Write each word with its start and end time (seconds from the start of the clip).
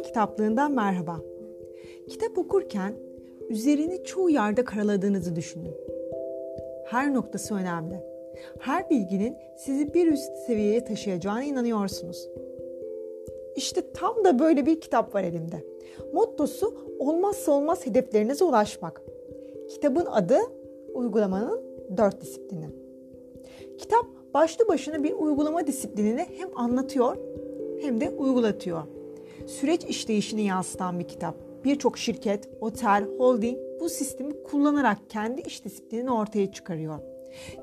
Bahar'ın 0.00 0.08
kitaplığından 0.08 0.72
merhaba. 0.72 1.20
Kitap 2.08 2.38
okurken 2.38 2.94
üzerini 3.48 4.04
çoğu 4.04 4.30
yerde 4.30 4.64
karaladığınızı 4.64 5.36
düşünün. 5.36 5.74
Her 6.86 7.14
noktası 7.14 7.54
önemli. 7.54 7.94
Her 8.58 8.90
bilginin 8.90 9.36
sizi 9.56 9.94
bir 9.94 10.06
üst 10.06 10.36
seviyeye 10.46 10.84
taşıyacağına 10.84 11.42
inanıyorsunuz. 11.42 12.28
İşte 13.56 13.92
tam 13.92 14.24
da 14.24 14.38
böyle 14.38 14.66
bir 14.66 14.80
kitap 14.80 15.14
var 15.14 15.24
elimde. 15.24 15.64
Mottosu 16.12 16.74
olmazsa 16.98 17.52
olmaz 17.52 17.86
hedeflerinize 17.86 18.44
ulaşmak. 18.44 19.02
Kitabın 19.68 20.06
adı 20.06 20.38
uygulamanın 20.94 21.60
dört 21.96 22.20
disiplini. 22.20 22.66
Kitap 23.78 24.06
başlı 24.34 24.68
başına 24.68 25.02
bir 25.02 25.12
uygulama 25.12 25.66
disiplinini 25.66 26.26
hem 26.38 26.48
anlatıyor 26.58 27.16
hem 27.80 28.00
de 28.00 28.10
uygulatıyor. 28.10 28.99
Süreç 29.46 29.84
işleyişini 29.84 30.42
yansıtan 30.42 30.98
bir 30.98 31.08
kitap. 31.08 31.34
Birçok 31.64 31.98
şirket, 31.98 32.48
otel, 32.60 33.04
holding 33.18 33.58
bu 33.80 33.88
sistemi 33.88 34.42
kullanarak 34.42 34.98
kendi 35.08 35.40
iş 35.40 35.64
disiplinini 35.64 36.12
ortaya 36.12 36.52
çıkarıyor. 36.52 36.98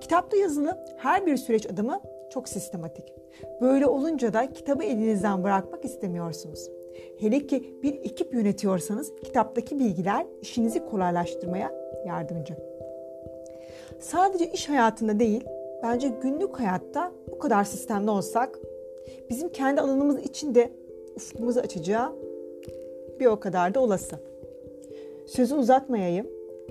Kitapta 0.02 0.38
yazılı 0.38 0.86
her 0.98 1.26
bir 1.26 1.38
süreç 1.38 1.66
adımı 1.66 2.00
çok 2.34 2.50
sistematik. 2.50 3.14
Böyle 3.62 3.88
olunca 3.88 4.34
da 4.34 4.54
kitabı 4.54 4.84
elinizden 4.84 5.44
bırakmak 5.44 5.86
istemiyorsunuz. 5.86 6.70
Hele 7.20 7.48
ki 7.48 7.80
bir 7.84 7.94
ekip 7.94 8.34
yönetiyorsanız 8.34 9.14
kitaptaki 9.24 9.80
bilgiler 9.80 10.26
işinizi 10.42 10.86
kolaylaştırmaya 10.86 11.72
yardımcı. 12.06 12.58
Sadece 14.00 14.52
iş 14.52 14.70
hayatında 14.70 15.20
değil, 15.20 15.46
bence 15.84 16.08
günlük 16.22 16.60
hayatta 16.60 17.12
bu 17.32 17.40
kadar 17.40 17.64
sistemli 17.64 18.10
olsak 18.10 18.60
bizim 19.30 19.50
kendi 19.50 19.82
alanımız 19.82 20.20
için 20.20 20.56
de 20.56 20.72
ufkumuzu 21.18 21.60
açacağı 21.60 22.16
bir 23.20 23.26
o 23.26 23.40
kadar 23.40 23.74
da 23.74 23.80
olası. 23.80 24.16
Sözü 25.26 25.56
uzatmayayım. 25.56 26.28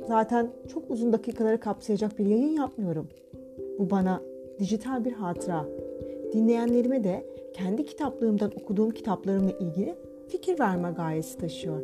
Zaten 0.08 0.50
çok 0.72 0.90
uzun 0.90 1.12
dakikaları 1.12 1.60
kapsayacak 1.60 2.18
bir 2.18 2.26
yayın 2.26 2.56
yapmıyorum. 2.56 3.08
Bu 3.78 3.90
bana 3.90 4.22
dijital 4.58 5.04
bir 5.04 5.12
hatıra. 5.12 5.64
Dinleyenlerime 6.32 7.04
de 7.04 7.26
kendi 7.54 7.84
kitaplığımdan 7.84 8.52
okuduğum 8.62 8.90
kitaplarımla 8.90 9.52
ilgili 9.52 9.94
fikir 10.28 10.58
verme 10.58 10.90
gayesi 10.90 11.38
taşıyor. 11.38 11.82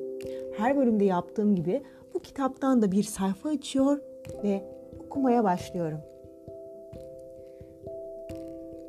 Her 0.57 0.77
bölümde 0.77 1.05
yaptığım 1.05 1.57
gibi 1.57 1.83
bu 2.15 2.19
kitaptan 2.19 2.83
da 2.83 2.93
bir 2.93 3.03
sayfa 3.03 3.49
açıyor 3.49 3.99
ve 4.45 4.63
okumaya 5.07 5.45
başlıyorum. 5.45 5.99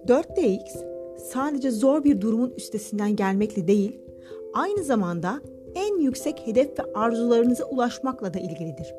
4DX 0.08 0.93
sadece 1.24 1.72
zor 1.72 2.04
bir 2.04 2.22
durumun 2.22 2.54
üstesinden 2.58 3.16
gelmekle 3.16 3.68
değil, 3.68 4.00
aynı 4.54 4.84
zamanda 4.84 5.42
en 5.76 5.98
yüksek 5.98 6.48
hedef 6.48 6.80
ve 6.80 6.84
arzularınıza 6.94 7.66
ulaşmakla 7.66 8.34
da 8.34 8.40
ilgilidir. 8.40 8.94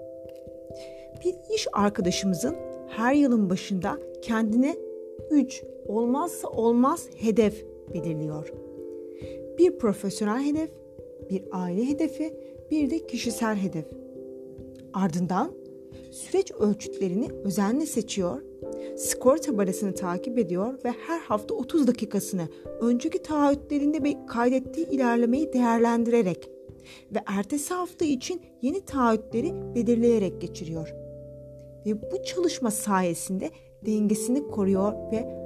Bir 1.25 1.35
iş 1.55 1.67
arkadaşımızın 1.73 2.57
her 2.89 3.15
yılın 3.15 3.51
başında 3.51 3.99
kendine 4.23 4.77
3 5.31 5.65
olmazsa 5.87 6.49
olmaz 6.49 7.09
hedef 7.17 7.67
belirliyor. 7.95 8.53
Bir 9.59 9.79
profesyonel 9.79 10.45
hedef, 10.45 10.71
bir 11.31 11.45
aile 11.53 11.89
hedefi, 11.89 12.35
bir 12.71 12.91
de 12.91 13.07
kişisel 13.07 13.57
hedef. 13.57 13.87
Ardından 14.93 15.53
süreç 16.11 16.53
ölçütlerini 16.53 17.29
özenle 17.45 17.87
seçiyor 17.87 18.43
skor 18.97 19.37
tabelasını 19.37 19.95
takip 19.95 20.39
ediyor 20.39 20.75
ve 20.85 20.91
her 21.07 21.21
hafta 21.21 21.55
30 21.55 21.87
dakikasını 21.87 22.49
önceki 22.81 23.23
taahhütlerinde 23.23 24.27
kaydettiği 24.27 24.89
ilerlemeyi 24.89 25.53
değerlendirerek 25.53 26.51
ve 27.15 27.19
ertesi 27.27 27.75
hafta 27.75 28.05
için 28.05 28.43
yeni 28.63 28.85
taahhütleri 28.85 29.55
belirleyerek 29.75 30.41
geçiriyor. 30.41 30.95
Ve 31.87 32.03
bu 32.13 32.23
çalışma 32.25 32.71
sayesinde 32.71 33.51
dengesini 33.87 34.49
koruyor 34.49 34.93
ve 35.13 35.45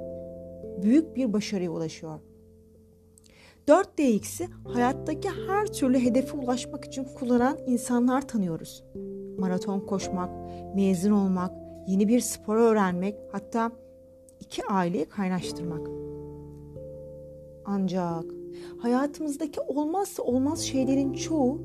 büyük 0.83 1.15
bir 1.15 1.33
başarıya 1.33 1.71
ulaşıyor. 1.71 2.19
4DX'i 3.67 4.47
hayattaki 4.63 5.29
her 5.47 5.65
türlü 5.65 5.99
hedefe 5.99 6.37
ulaşmak 6.37 6.85
için 6.85 7.03
kullanan 7.03 7.57
insanlar 7.67 8.27
tanıyoruz. 8.27 8.83
Maraton 9.37 9.79
koşmak, 9.79 10.29
mezun 10.75 11.11
olmak, 11.11 11.51
yeni 11.87 12.07
bir 12.07 12.19
spor 12.19 12.55
öğrenmek, 12.55 13.15
hatta 13.31 13.71
iki 14.39 14.65
aileyi 14.65 15.05
kaynaştırmak. 15.05 15.87
Ancak 17.65 18.25
hayatımızdaki 18.77 19.61
olmazsa 19.61 20.23
olmaz 20.23 20.59
şeylerin 20.59 21.13
çoğu 21.13 21.61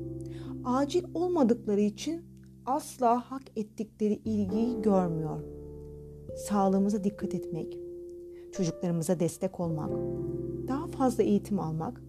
acil 0.65 1.03
olmadıkları 1.13 1.81
için 1.81 2.25
asla 2.65 3.31
hak 3.31 3.43
ettikleri 3.55 4.13
ilgiyi 4.13 4.81
görmüyor. 4.81 5.39
Sağlığımıza 6.37 7.03
dikkat 7.03 7.33
etmek, 7.33 7.77
çocuklarımıza 8.51 9.19
destek 9.19 9.59
olmak, 9.59 9.89
daha 10.67 10.87
fazla 10.87 11.23
eğitim 11.23 11.59
almak, 11.59 12.01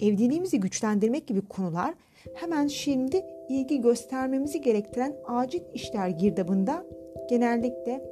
evliliğimizi 0.00 0.60
güçlendirmek 0.60 1.26
gibi 1.26 1.40
konular 1.40 1.94
hemen 2.34 2.66
şimdi 2.66 3.24
ilgi 3.48 3.80
göstermemizi 3.80 4.60
gerektiren 4.60 5.16
acil 5.26 5.60
işler 5.74 6.08
girdabında 6.08 6.86
genellikle 7.32 8.04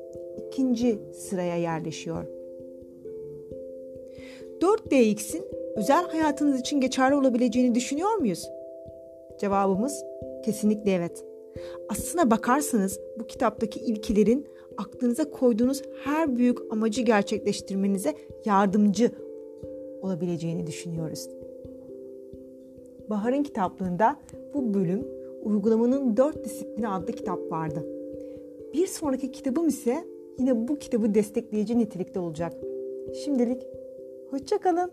ikinci 0.47 0.99
sıraya 1.13 1.57
yerleşiyor. 1.57 2.25
4DX'in 4.61 5.45
özel 5.77 6.05
hayatınız 6.05 6.61
için 6.61 6.81
geçerli 6.81 7.15
olabileceğini 7.15 7.75
düşünüyor 7.75 8.15
muyuz? 8.15 8.51
Cevabımız 9.41 10.05
kesinlikle 10.45 10.91
evet. 10.91 11.25
Aslına 11.89 12.31
bakarsanız 12.31 13.01
bu 13.19 13.27
kitaptaki 13.27 13.81
ilkelerin 13.81 14.47
aklınıza 14.77 15.31
koyduğunuz 15.31 15.83
her 16.05 16.37
büyük 16.37 16.73
amacı 16.73 17.03
gerçekleştirmenize 17.03 18.15
yardımcı 18.45 19.11
olabileceğini 20.03 20.67
düşünüyoruz. 20.67 21.29
Bahar'ın 23.11 23.43
kitaplığında 23.43 24.17
bu 24.55 24.75
bölüm 24.75 25.07
uygulamanın 25.43 26.17
dört 26.17 26.45
disiplini 26.45 26.89
adlı 26.89 27.13
kitap 27.13 27.39
vardı. 27.51 28.00
Bir 28.75 28.87
sonraki 28.87 29.33
kitabım 29.33 29.69
ise 29.69 30.05
yine 30.39 30.69
bu 30.69 30.79
kitabı 30.79 31.15
destekleyici 31.15 31.79
nitelikte 31.79 32.21
olacak. 32.21 32.53
Şimdilik 33.25 33.63
hoşçakalın. 34.31 34.93